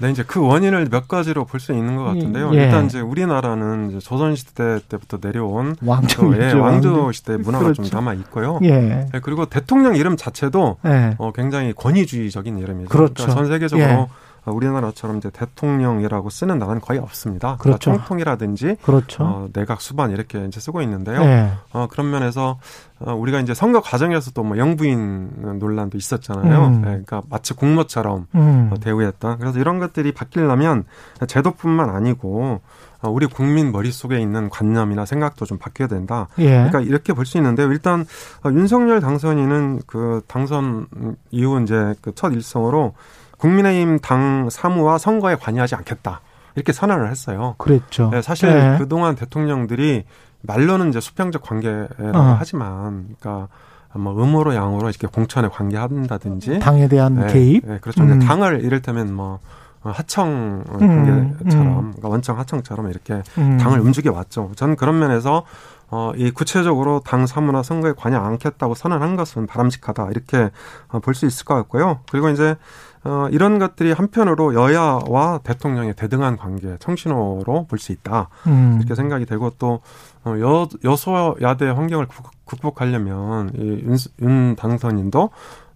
네, 0.00 0.10
이제 0.10 0.22
그 0.26 0.40
원인을 0.40 0.88
몇 0.90 1.06
가지로 1.08 1.44
볼 1.44 1.60
수 1.60 1.72
있는 1.72 1.96
것 1.96 2.04
같은데요. 2.04 2.50
예. 2.54 2.64
일단 2.64 2.86
이제 2.86 3.00
우리나라는 3.00 3.90
이제 3.90 3.98
조선시대 3.98 4.80
때부터 4.88 5.18
내려온 5.20 5.76
왕조, 5.84 6.34
예, 6.40 6.52
왕조 6.52 7.12
시대 7.12 7.36
문화가 7.36 7.64
그렇죠. 7.64 7.82
좀 7.82 7.90
남아 7.92 8.14
있고요. 8.14 8.58
예. 8.62 9.06
예. 9.14 9.20
그리고 9.20 9.44
대통령 9.46 9.94
이름 9.94 10.16
자체도 10.16 10.78
예. 10.86 11.14
어, 11.18 11.32
굉장히 11.32 11.72
권위주의적인 11.74 12.58
이름이죠. 12.58 12.88
그렇죠. 12.88 13.12
그러니까 13.14 13.34
전 13.34 13.46
세계적으로 13.52 13.88
예. 13.88 13.92
어, 13.92 14.08
우리나라처럼 14.50 15.18
이제 15.18 15.30
대통령이라고 15.30 16.30
쓰는 16.30 16.58
나라는 16.58 16.80
거의 16.80 17.00
없습니다. 17.00 17.56
그러니까 17.56 17.62
그렇죠. 17.62 17.78
그러니까 17.90 18.04
총통이라든지 18.06 18.76
그렇죠. 18.82 19.22
어, 19.24 19.48
내각 19.52 19.80
수반 19.80 20.10
이렇게 20.10 20.44
이제 20.46 20.60
쓰고 20.60 20.82
있는데요. 20.82 21.20
네. 21.20 21.52
어, 21.72 21.86
그런 21.90 22.10
면에서 22.10 22.58
어, 23.00 23.14
우리가 23.14 23.40
이제 23.40 23.54
선거 23.54 23.80
과정에서도 23.80 24.42
뭐 24.42 24.58
영부인 24.58 25.58
논란도 25.58 25.96
있었잖아요. 25.96 26.66
음. 26.66 26.72
네, 26.82 26.88
그러니까 26.88 27.22
마치 27.30 27.54
공모처럼 27.54 28.26
음. 28.34 28.70
어, 28.72 28.76
대우했던. 28.78 29.38
그래서 29.38 29.58
이런 29.58 29.78
것들이 29.78 30.12
바뀌려면 30.12 30.84
제도뿐만 31.26 31.88
아니고 31.90 32.60
어, 33.02 33.08
우리 33.08 33.24
국민 33.26 33.72
머릿속에 33.72 34.18
있는 34.20 34.50
관념이나 34.50 35.06
생각도 35.06 35.46
좀 35.46 35.56
바뀌어야 35.56 35.88
된다. 35.88 36.28
예. 36.38 36.50
그러니까 36.50 36.80
이렇게 36.80 37.14
볼 37.14 37.24
수 37.24 37.38
있는데요. 37.38 37.70
일단 37.72 38.04
어, 38.44 38.50
윤석열 38.50 39.00
당선인은 39.00 39.80
그 39.86 40.20
당선 40.26 40.86
이후 41.30 41.62
이제 41.62 41.94
그 42.02 42.12
첫 42.14 42.32
일성으로 42.34 42.92
국민의힘 43.40 43.98
당 44.00 44.48
사무와 44.50 44.98
선거에 44.98 45.34
관여하지 45.34 45.74
않겠다. 45.74 46.20
이렇게 46.54 46.72
선언을 46.72 47.10
했어요. 47.10 47.54
그랬죠. 47.58 48.10
네, 48.10 48.22
사실 48.22 48.52
네. 48.52 48.78
그동안 48.78 49.14
대통령들이 49.14 50.04
말로는 50.42 50.90
이제 50.90 51.00
수평적 51.00 51.42
관계라고 51.42 52.18
어. 52.18 52.36
하지만, 52.38 53.14
그러니까 53.18 53.48
뭐 53.94 54.12
음으로 54.22 54.54
양으로 54.54 54.88
이렇게 54.88 55.06
공천에 55.06 55.48
관계한다든지 55.48 56.58
당에 56.60 56.88
대한 56.88 57.14
네, 57.14 57.32
개입. 57.32 57.66
네, 57.66 57.78
그렇죠. 57.80 58.02
음. 58.02 58.18
당을 58.18 58.64
이를테면 58.64 59.14
뭐 59.14 59.38
하청 59.82 60.64
음, 60.68 60.78
관계처럼, 60.78 61.66
음. 61.66 61.90
그러니까 61.92 62.08
원청 62.08 62.38
하청처럼 62.38 62.90
이렇게 62.90 63.22
음. 63.38 63.56
당을 63.56 63.80
움직여 63.80 64.12
왔죠. 64.12 64.52
저는 64.54 64.76
그런 64.76 64.98
면에서 64.98 65.44
어, 65.92 66.12
이 66.14 66.30
구체적으로 66.30 67.00
당 67.04 67.26
사무나 67.26 67.62
선거에 67.62 67.94
관여 67.96 68.18
않겠다고 68.18 68.74
선언한 68.74 69.16
것은 69.16 69.46
바람직하다 69.46 70.10
이렇게 70.10 70.50
어, 70.88 71.00
볼수 71.00 71.26
있을 71.26 71.44
것 71.44 71.54
같고요. 71.54 72.00
그리고 72.10 72.28
이제 72.28 72.56
어, 73.04 73.28
이런 73.30 73.58
것들이 73.58 73.92
한편으로 73.92 74.54
여야와 74.54 75.40
대통령의 75.42 75.94
대등한 75.94 76.36
관계, 76.36 76.76
청신호로 76.78 77.66
볼 77.66 77.78
수 77.78 77.92
있다. 77.92 78.28
음. 78.46 78.76
이렇게 78.78 78.94
생각이 78.94 79.24
되고 79.24 79.50
또, 79.58 79.80
어, 80.24 80.34
여, 80.40 80.68
여소야대 80.84 81.68
환경을 81.70 82.06
극복하려면 82.44 83.50
이 83.54 83.82
윤, 83.86 83.96
윤 84.20 84.56
당선인도 84.56 85.30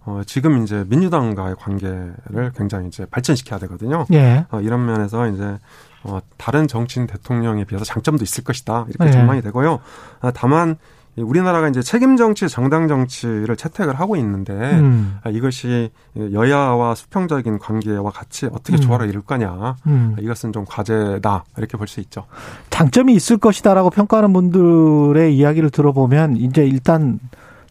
어, 0.07 0.21
지금 0.27 0.61
이제 0.61 0.85
민주당과의 0.87 1.55
관계를 1.55 2.51
굉장히 2.55 2.87
이제 2.89 3.07
발전시켜야 3.07 3.59
되거든요. 3.61 4.05
예. 4.13 4.45
어, 4.51 4.61
이런 4.61 4.85
면에서 4.85 5.27
이제 5.29 5.57
어, 6.03 6.19
다른 6.37 6.67
정치인 6.67 7.07
대통령에 7.07 7.63
비해서 7.63 7.83
장점도 7.85 8.23
있을 8.23 8.43
것이다. 8.43 8.85
이렇게 8.89 9.07
예. 9.07 9.11
전망이 9.11 9.41
되고요. 9.41 9.79
아, 10.21 10.31
다만 10.31 10.77
우리나라가 11.17 11.69
이제 11.69 11.81
책임 11.81 12.17
정치, 12.17 12.49
정당 12.49 12.87
정치를 12.87 13.55
채택을 13.55 13.99
하고 13.99 14.15
있는데 14.17 14.53
음. 14.53 15.17
아, 15.23 15.29
이것이 15.29 15.89
여야와 16.17 16.93
수평적인 16.95 17.59
관계와 17.59 18.11
같이 18.11 18.47
어떻게 18.47 18.73
음. 18.73 18.81
조화를 18.81 19.07
이룰 19.07 19.21
거냐 19.21 19.75
음. 19.87 20.15
이것은 20.19 20.51
좀 20.51 20.65
과제다 20.67 21.45
이렇게 21.57 21.77
볼 21.77 21.87
수 21.87 21.99
있죠. 22.01 22.25
장점이 22.69 23.13
있을 23.13 23.37
것이다라고 23.37 23.91
평가하는 23.91 24.33
분들의 24.33 25.35
이야기를 25.37 25.69
들어보면 25.69 26.37
이제 26.37 26.65
일단 26.65 27.19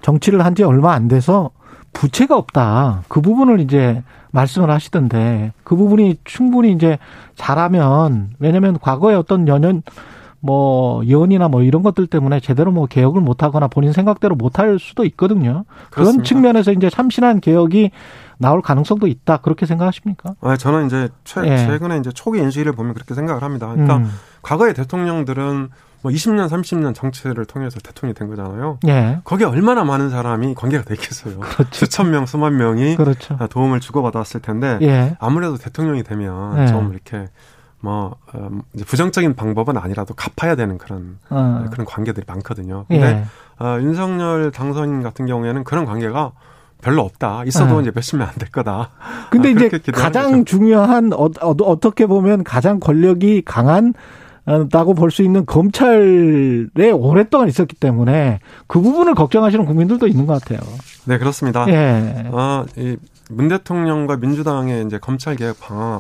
정치를 0.03 0.45
한 0.45 0.55
지 0.55 0.63
얼마 0.63 0.93
안 0.93 1.09
돼서 1.09 1.51
부채가 1.93 2.37
없다. 2.37 3.03
그 3.09 3.21
부분을 3.21 3.61
이제 3.61 4.03
말씀을 4.33 4.71
하시던데 4.71 5.53
그 5.65 5.77
부분이 5.77 6.19
충분히 6.25 6.73
이제 6.73 6.99
잘하면 7.37 8.31
왜냐하면 8.39 8.79
과거에 8.81 9.15
어떤 9.15 9.47
연연 9.49 9.83
뭐 10.45 11.03
예언이나 11.07 11.49
뭐 11.49 11.63
이런 11.63 11.83
것들 11.83 12.07
때문에 12.07 12.39
제대로 12.39 12.71
뭐 12.71 12.85
개혁을 12.87 13.23
못 13.23 13.43
하거나 13.43 13.67
본인 13.67 13.93
생각대로 13.93 14.35
못 14.37 14.59
할 14.59 14.79
수도 14.79 15.05
있거든요. 15.07 15.65
그렇습니다. 15.91 15.95
그런 15.95 16.23
측면에서 16.23 16.71
이제 16.73 16.91
참신한 16.91 17.41
개혁이 17.41 17.91
나올 18.37 18.61
가능성도 18.61 19.07
있다 19.07 19.39
그렇게 19.39 19.65
생각하십니까? 19.65 20.35
아 20.43 20.57
저는 20.57 20.87
이제 20.87 21.09
최, 21.25 21.41
예. 21.45 21.57
최근에 21.57 21.97
이제 21.99 22.11
초기 22.13 22.41
인수위를 22.41 22.73
보면 22.73 22.93
그렇게 22.93 23.15
생각을 23.15 23.43
합니다. 23.43 23.69
그러니까 23.69 23.97
음. 23.97 24.11
과거의 24.43 24.75
대통령들은 24.75 25.71
뭐 26.03 26.13
20년, 26.13 26.51
30년 26.51 26.95
정치를 26.95 27.47
통해서 27.47 27.81
대통령이 27.81 28.13
된 28.15 28.29
거잖아요. 28.29 28.79
예. 28.87 29.21
거기에 29.25 29.47
얼마나 29.47 29.83
많은 29.85 30.11
사람이 30.11 30.55
관계가 30.55 30.85
됐겠어요. 30.85 31.41
그렇죠. 31.41 31.71
수천 31.73 32.11
명, 32.11 32.27
수만 32.27 32.59
명이 32.59 32.97
그렇죠. 32.97 33.39
도움을 33.49 33.81
주고받았을 33.81 34.41
텐데 34.43 34.79
예. 34.83 35.17
아무래도 35.19 35.57
대통령이 35.57 36.03
되면 36.03 36.63
예. 36.63 36.67
좀 36.67 36.93
이렇게 36.93 37.29
뭐 37.85 38.17
어, 38.33 38.49
이제 38.73 38.83
부정적인 38.85 39.35
방법은 39.37 39.77
아니라도 39.77 40.15
갚아야 40.15 40.57
되는 40.57 40.79
그런 40.79 41.19
어. 41.29 41.67
그런 41.71 41.85
관계들이 41.85 42.25
많거든요. 42.27 42.87
근데 42.89 43.07
예. 43.61 43.65
어, 43.65 43.79
윤석열 43.81 44.51
당선인 44.51 45.03
같은 45.03 45.27
경우에는 45.27 45.65
그런 45.65 45.85
관계가 45.85 46.33
별로 46.81 47.03
없다. 47.03 47.45
있어도 47.45 47.77
어. 47.77 47.81
이제 47.83 47.93
몇십 47.95 48.17
명안될 48.19 48.51
거다. 48.51 48.91
근데 49.31 49.49
아, 49.49 49.53
이제 49.53 49.69
가장 49.93 50.31
거죠. 50.31 50.45
중요한 50.45 51.13
어, 51.13 51.29
어, 51.43 51.79
떻게 51.81 52.07
보면 52.07 52.43
가장 52.43 52.81
권력이 52.81 53.43
강한 53.45 53.93
다고 54.71 54.93
볼 54.95 55.11
수 55.11 55.23
있는 55.23 55.47
검찰에 55.47 56.91
오랫동안 56.93 57.49
있었기 57.49 57.77
때문에 57.77 58.41
그 58.67 58.81
부분을 58.81 59.15
걱정하시는 59.15 59.65
국민들도 59.65 60.07
있는 60.07 60.27
것 60.27 60.43
같아요. 60.43 60.61
네, 61.07 61.17
그렇습니다. 61.19 61.67
예. 61.69 62.29
어, 62.31 62.65
이 62.77 62.97
문 63.31 63.49
대통령과 63.49 64.17
민주당의 64.17 64.85
이제 64.85 64.99
검찰 64.99 65.37
개혁 65.37 65.57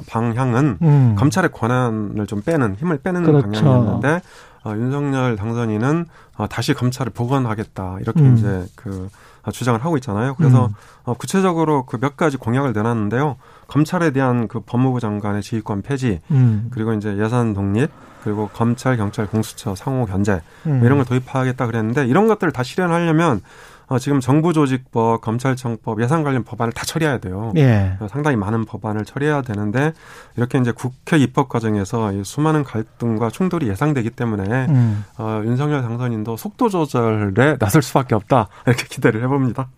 방향은 0.09 0.78
음. 0.83 1.14
검찰의 1.19 1.50
권한을 1.52 2.26
좀 2.26 2.43
빼는 2.43 2.76
힘을 2.76 2.99
빼는 2.99 3.23
그렇죠. 3.25 3.50
방향이었는데 3.50 4.21
어, 4.64 4.73
윤석열 4.76 5.37
당선인은 5.37 6.07
어, 6.37 6.47
다시 6.49 6.75
검찰을 6.75 7.12
복원하겠다 7.12 7.99
이렇게 8.00 8.21
음. 8.21 8.37
이제 8.37 8.66
그 8.75 9.09
어, 9.43 9.50
주장을 9.50 9.83
하고 9.85 9.97
있잖아요. 9.97 10.35
그래서 10.37 10.66
음. 10.66 10.73
어, 11.04 11.14
구체적으로 11.14 11.85
그 11.85 11.99
몇 11.99 12.16
가지 12.16 12.37
공약을 12.37 12.73
내놨는데요. 12.73 13.37
검찰에 13.69 14.11
대한 14.11 14.49
그 14.49 14.61
법무부 14.61 15.00
장관의 15.00 15.43
지휘권 15.43 15.83
폐지, 15.83 16.21
음. 16.31 16.69
그리고 16.71 16.93
이제 16.95 17.16
예산 17.19 17.52
독립, 17.54 17.90
그리고 18.23 18.49
검찰, 18.52 18.97
경찰, 18.97 19.26
공수처 19.26 19.75
상호 19.75 20.07
견제 20.07 20.40
음. 20.66 20.81
이런 20.83 20.97
걸 20.99 21.04
도입하겠다 21.04 21.66
그랬는데 21.66 22.07
이런 22.07 22.26
것들을 22.26 22.52
다 22.52 22.62
실현하려면 22.62 23.43
어, 23.87 23.99
지금 23.99 24.21
정부조직법, 24.21 25.21
검찰청법, 25.21 26.03
예산 26.03 26.23
관련 26.23 26.45
법안을 26.45 26.73
다 26.73 26.85
처리해야 26.85 27.19
돼요. 27.19 27.53
예. 27.57 27.97
어, 28.00 28.09
상당히 28.09 28.37
많은 28.37 28.64
법안을 28.64 29.05
처리해야 29.05 29.43
되는데 29.43 29.93
이렇게 30.37 30.59
이제 30.59 30.73
국회 30.73 31.19
입법 31.19 31.49
과정에서 31.49 32.12
수많은 32.25 32.64
갈등과 32.64 33.31
충돌이 33.31 33.69
예상되기 33.69 34.11
때문에 34.11 34.67
음. 34.69 35.05
어, 35.19 35.43
윤석열 35.45 35.83
당선인도 35.83 36.37
속도 36.37 36.69
조절에 36.69 37.59
나설 37.59 37.83
수밖에 37.83 38.14
없다 38.14 38.49
이렇게 38.67 38.85
기대를 38.88 39.23
해봅니다. 39.23 39.69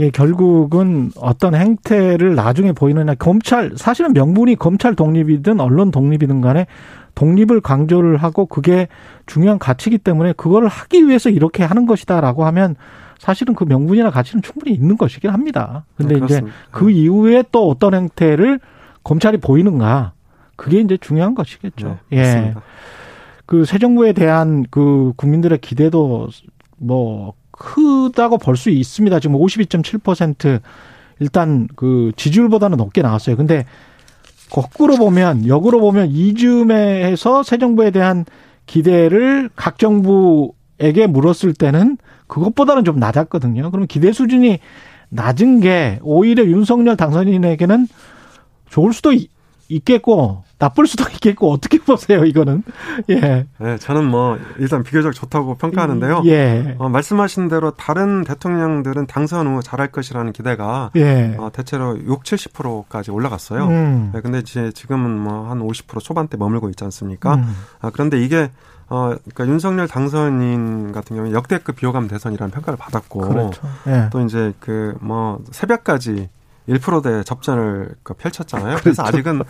예, 0.00 0.10
결국은 0.10 1.10
어떤 1.16 1.54
행태를 1.54 2.34
나중에 2.34 2.72
보이느냐. 2.72 3.14
검찰, 3.14 3.72
사실은 3.76 4.14
명분이 4.14 4.56
검찰 4.56 4.94
독립이든 4.94 5.60
언론 5.60 5.90
독립이든 5.90 6.40
간에 6.40 6.66
독립을 7.14 7.60
강조를 7.60 8.16
하고 8.16 8.46
그게 8.46 8.88
중요한 9.26 9.58
가치이기 9.58 9.98
때문에 9.98 10.32
그걸 10.32 10.66
하기 10.66 11.06
위해서 11.06 11.28
이렇게 11.28 11.62
하는 11.62 11.84
것이다라고 11.86 12.46
하면 12.46 12.74
사실은 13.22 13.54
그 13.54 13.62
명분이나 13.62 14.10
가치는 14.10 14.42
충분히 14.42 14.74
있는 14.74 14.96
것이긴 14.96 15.30
합니다. 15.30 15.84
근데 15.96 16.18
네, 16.18 16.24
이제 16.24 16.42
그 16.72 16.86
네. 16.86 16.92
이후에 16.92 17.44
또 17.52 17.68
어떤 17.68 17.94
행태를 17.94 18.58
검찰이 19.04 19.36
보이는가 19.38 20.12
그게 20.56 20.80
이제 20.80 20.96
중요한 21.00 21.36
것이겠죠. 21.36 21.98
네, 22.10 22.18
예. 22.18 22.54
그 23.46 23.64
새 23.64 23.78
정부에 23.78 24.12
대한 24.12 24.64
그 24.70 25.12
국민들의 25.16 25.58
기대도 25.58 26.30
뭐 26.78 27.34
크다고 27.52 28.38
볼 28.38 28.56
수 28.56 28.70
있습니다. 28.70 29.20
지금 29.20 29.36
52.7% 29.36 30.60
일단 31.20 31.68
그 31.76 32.10
지지율보다는 32.16 32.76
높게 32.76 33.02
나왔어요. 33.02 33.36
근데 33.36 33.66
거꾸로 34.50 34.96
보면 34.96 35.46
역으로 35.46 35.78
보면 35.80 36.08
이즈음에서 36.08 37.44
새 37.44 37.58
정부에 37.58 37.92
대한 37.92 38.24
기대를 38.66 39.48
각 39.54 39.78
정부에게 39.78 41.06
물었을 41.06 41.54
때는 41.54 41.98
그것보다는 42.32 42.84
좀 42.84 42.98
낮았거든요. 42.98 43.70
그럼 43.70 43.86
기대 43.86 44.10
수준이 44.10 44.58
낮은 45.10 45.60
게 45.60 45.98
오히려 46.02 46.46
윤석열 46.46 46.96
당선인에게는 46.96 47.86
좋을 48.70 48.94
수도 48.94 49.12
있겠고 49.68 50.42
나쁠 50.58 50.86
수도 50.86 51.04
있겠고 51.12 51.50
어떻게 51.52 51.78
보세요 51.78 52.24
이거는 52.24 52.62
예. 53.10 53.46
네, 53.58 53.76
저는 53.78 54.04
뭐 54.04 54.38
일단 54.58 54.82
비교적 54.82 55.12
좋다고 55.12 55.56
평가하는데요. 55.56 56.22
예. 56.24 56.74
어, 56.78 56.88
말씀하신 56.88 57.48
대로 57.48 57.72
다른 57.72 58.24
대통령들은 58.24 59.06
당선 59.08 59.46
후 59.48 59.60
잘할 59.62 59.88
것이라는 59.88 60.32
기대가 60.32 60.90
예. 60.96 61.34
어, 61.38 61.50
대체로 61.52 61.98
6, 61.98 62.22
70%까지 62.22 63.10
올라갔어요. 63.10 63.66
음. 63.66 64.10
네, 64.14 64.22
근데 64.22 64.38
이제 64.38 64.72
지금은 64.72 65.10
뭐 65.18 65.50
한 65.50 65.60
50% 65.60 66.00
초반대 66.00 66.38
머물고 66.38 66.70
있지 66.70 66.82
않습니까? 66.84 67.34
음. 67.34 67.54
아, 67.80 67.90
그런데 67.90 68.22
이게 68.22 68.50
어, 68.92 69.14
그러니까 69.34 69.46
윤석열 69.46 69.88
당선인 69.88 70.92
같은 70.92 71.16
경우에 71.16 71.32
역대급 71.32 71.76
비호감 71.76 72.08
대선이라는 72.08 72.50
평가를 72.52 72.76
받았고 72.76 73.20
그렇죠. 73.20 73.62
예. 73.86 74.08
또 74.12 74.20
이제 74.20 74.52
그 74.60 74.94
뭐 75.00 75.40
새벽까지 75.50 76.28
1%대 76.68 77.24
접전을 77.24 77.88
그 78.04 78.14
펼쳤잖아요. 78.14 78.76
그렇죠. 78.76 78.82
그래서 78.84 79.02
아직은 79.02 79.42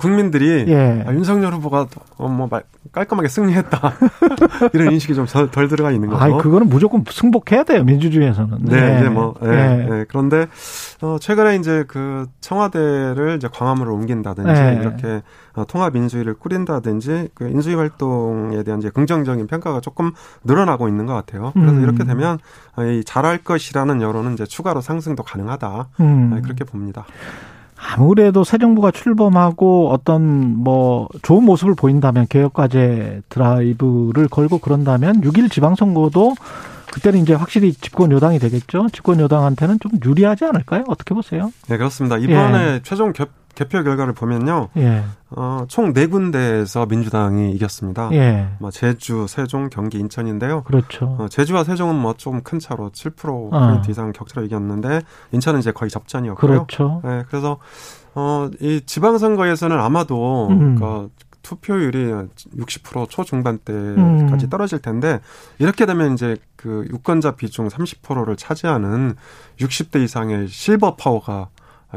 국민들이 0.00 0.64
예. 0.66 1.04
아, 1.06 1.12
윤석열 1.12 1.52
후보가 1.54 1.86
어, 2.16 2.28
뭐 2.28 2.48
깔끔하게 2.90 3.28
승리했다 3.28 3.92
이런 4.74 4.92
인식이 4.92 5.14
좀 5.14 5.26
덜 5.52 5.68
들어가 5.68 5.92
있는 5.92 6.08
거죠. 6.08 6.22
아, 6.24 6.36
그거는 6.38 6.68
무조건 6.68 7.04
승복해야 7.08 7.62
돼요 7.62 7.84
민주주의에서는. 7.84 8.58
네, 8.62 8.80
네. 8.80 8.98
이제 8.98 9.08
뭐 9.08 9.34
예, 9.44 9.48
예. 9.48 9.88
예. 10.00 10.04
그런데 10.08 10.46
어, 11.02 11.18
최근에 11.20 11.56
이제 11.56 11.84
그 11.86 12.26
청와대를 12.40 13.36
이제 13.36 13.48
광화문으로 13.52 13.94
옮긴다든지 13.94 14.52
네. 14.52 14.78
이렇게 14.80 15.06
어, 15.06 15.22
통합 15.64 15.96
인수위를 15.96 16.34
꾸린다든지 16.34 17.30
그 17.34 17.48
인수위 17.48 17.74
활동에 17.74 18.62
대한 18.62 18.80
이제 18.80 18.90
긍정적인 18.90 19.46
평가가 19.46 19.80
조금 19.80 20.12
늘어나고 20.44 20.88
있는 20.88 21.06
것 21.06 21.14
같아요. 21.14 21.52
그래서 21.54 21.72
음. 21.72 21.82
이렇게 21.82 22.04
되면 22.04 22.38
어, 22.76 22.84
이 22.84 23.02
잘할 23.04 23.38
것이라는 23.38 24.02
여론은 24.02 24.34
이제 24.34 24.44
추가로 24.44 24.80
상승도 24.80 25.22
가능하다 25.22 25.88
음. 26.00 26.30
네, 26.34 26.40
그렇게 26.42 26.64
봅니다. 26.64 27.06
아무래도 27.78 28.42
새 28.42 28.58
정부가 28.58 28.90
출범하고 28.90 29.90
어떤 29.90 30.22
뭐 30.56 31.08
좋은 31.22 31.44
모습을 31.44 31.74
보인다면 31.74 32.26
개혁과제 32.28 33.22
드라이브를 33.28 34.28
걸고 34.28 34.58
그런다면 34.58 35.20
6일 35.20 35.50
지방선거도 35.50 36.34
그때는 36.92 37.20
이제 37.20 37.34
확실히 37.34 37.74
집권 37.74 38.10
여당이 38.12 38.38
되겠죠. 38.38 38.86
집권 38.92 39.20
여당한테는 39.20 39.80
좀 39.80 39.92
유리하지 40.02 40.46
않을까요? 40.46 40.84
어떻게 40.88 41.14
보세요? 41.14 41.52
네, 41.68 41.76
그렇습니다. 41.76 42.16
이번에 42.16 42.58
예. 42.58 42.80
최종 42.82 43.12
개, 43.12 43.26
개표 43.56 43.82
결과를 43.82 44.12
보면요. 44.12 44.68
예. 44.76 45.02
어, 45.30 45.64
총 45.66 45.92
네 45.92 46.06
군데에서 46.06 46.86
민주당이 46.86 47.50
이겼습니다. 47.52 48.10
예. 48.12 48.48
뭐 48.60 48.70
제주, 48.70 49.26
세종, 49.28 49.68
경기, 49.70 49.98
인천인데요. 49.98 50.62
그렇죠. 50.62 51.16
어, 51.18 51.26
제주와 51.28 51.64
세종은 51.64 51.96
뭐 51.96 52.14
좀 52.16 52.42
큰 52.42 52.60
차로 52.60 52.90
7% 52.90 53.52
어. 53.52 53.82
이상 53.88 54.12
격차로 54.12 54.46
이겼는데 54.46 55.00
인천은 55.32 55.58
이제 55.60 55.72
거의 55.72 55.90
접전이었고요. 55.90 56.66
그렇죠. 56.66 57.00
네, 57.02 57.24
그래서 57.28 57.58
어, 58.14 58.48
이 58.60 58.80
지방선거에서는 58.86 59.76
아마도 59.78 60.48
음. 60.50 60.76
그 60.78 61.10
투표율이 61.42 62.12
60% 62.58 63.08
초중반대까지 63.08 64.44
음. 64.46 64.50
떨어질 64.50 64.80
텐데 64.80 65.20
이렇게 65.58 65.86
되면 65.86 66.12
이제 66.14 66.36
그 66.56 66.84
유권자 66.90 67.32
비중 67.32 67.68
30%를 67.68 68.36
차지하는 68.36 69.14
60대 69.60 70.02
이상의 70.02 70.48
실버 70.48 70.96
파워가 70.96 71.48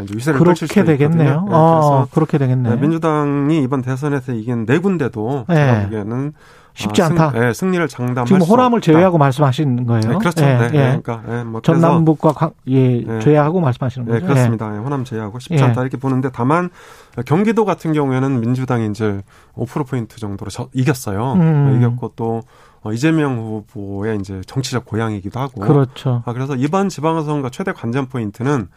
이제 0.04 0.14
위세를 0.16 0.40
그렇게 0.40 0.68
수 0.68 0.74
되겠네요. 0.74 1.46
네, 1.48 1.52
어, 1.52 2.08
그렇게 2.12 2.38
되겠네요. 2.38 2.76
네, 2.76 2.82
민주당이 2.82 3.62
이번 3.64 3.82
대선에서 3.82 4.34
이긴 4.34 4.66
네 4.66 4.78
군데도 4.78 5.46
네. 5.48 5.56
제가 5.56 5.84
보기에는 5.84 6.34
쉽지 6.76 7.02
아, 7.02 7.08
않다. 7.08 7.32
승, 7.32 7.40
네, 7.40 7.54
승리를 7.54 7.88
장담할 7.88 8.26
지금 8.26 8.42
호남을 8.42 8.82
제외하고 8.82 9.18
말씀하시는 9.18 9.86
거예요. 9.86 10.02
네, 10.02 10.18
그렇죠. 10.18 10.46
예, 10.46 10.58
네, 10.58 10.64
예. 10.66 11.02
그러니까 11.02 11.22
예, 11.28 11.44
뭐 11.44 11.62
전남북과 11.62 12.34
강, 12.34 12.52
예, 12.70 13.02
예, 13.06 13.20
제외하고 13.20 13.60
말씀하시는 13.60 14.08
거죠. 14.08 14.20
네, 14.20 14.26
그렇습니다. 14.26 14.74
예. 14.74 14.78
호남 14.78 15.04
제외하고 15.04 15.40
쉽지 15.40 15.62
않다 15.62 15.82
이렇게 15.82 15.98
보는데 15.98 16.30
다만 16.32 16.70
경기도 17.26 17.66
같은 17.66 17.92
경우에는 17.92 18.40
민주당이 18.40 18.88
이제 18.88 19.22
5% 19.56 19.88
포인트 19.90 20.18
정도로 20.18 20.50
저, 20.52 20.70
이겼어요. 20.74 21.34
음. 21.34 21.78
이겼고 21.78 22.14
또 22.16 22.44
어, 22.82 22.94
이재명 22.94 23.38
후보의 23.40 24.20
이제 24.20 24.42
정치적 24.46 24.86
고향이기도 24.86 25.40
하고. 25.40 25.62
그렇죠. 25.62 26.24
아, 26.26 26.34
그래서 26.34 26.56
이번 26.56 26.88
지방선거 26.88 27.50
최대 27.50 27.74
관전 27.74 28.08
포인트는 28.08 28.62
어, 28.62 28.68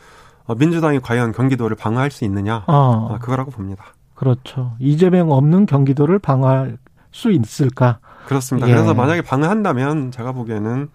민주당이 0.57 1.00
과연 1.00 1.33
경기도를 1.33 1.76
방어할 1.76 2.11
수 2.11 2.24
있느냐. 2.24 2.64
어. 2.66 3.09
아, 3.12 3.18
그거라고 3.18 3.50
봅니다. 3.50 3.85
그렇죠. 4.14 4.72
이재명 4.78 5.31
없는 5.33 5.66
경기도를 5.66 6.18
방어할 6.18 6.78
수 7.11 7.31
있을까? 7.31 7.98
그렇습니다. 8.26 8.68
예. 8.68 8.72
그래서 8.72 8.94
만약에 8.94 9.22
방어한다면 9.22 10.11
제가 10.12 10.33
보기에는 10.33 10.88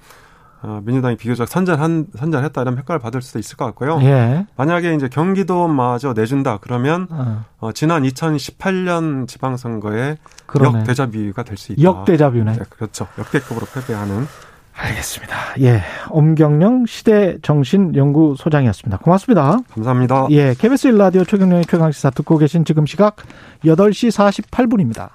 어, 0.64 0.82
민주당이 0.84 1.18
비교적 1.18 1.48
선전한 1.48 2.08
선전했다 2.16 2.62
이런 2.62 2.76
평가를 2.76 3.00
받을 3.00 3.22
수도 3.22 3.38
있을 3.38 3.58
것 3.58 3.66
같고요. 3.66 4.00
예. 4.02 4.48
만약에 4.56 4.96
이제 4.96 5.08
경기도마저 5.08 6.14
내준다 6.14 6.58
그러면 6.62 7.08
어. 7.12 7.46
어, 7.60 7.72
지난 7.74 8.02
2018년 8.04 9.28
지방선거에 9.28 10.18
역대자비가 10.60 11.44
될 11.44 11.58
수 11.58 11.74
있다. 11.74 11.84
역대자비네. 11.84 12.54
네, 12.54 12.60
그렇죠. 12.70 13.08
역대급으로 13.20 13.68
패배하는. 13.74 14.26
알겠습니다. 14.78 15.36
예. 15.62 15.82
엄경영 16.10 16.86
시대정신연구소장이었습니다. 16.86 19.00
고맙습니다. 19.00 19.58
감사합니다. 19.74 20.28
예. 20.30 20.54
KBS 20.54 20.90
1라디오 20.90 21.28
최경영의 21.28 21.66
최강시사 21.66 22.12
듣고 22.12 22.38
계신 22.38 22.64
지금 22.64 22.86
시각 22.86 23.16
8시 23.66 24.12
48분입니다. 24.52 25.10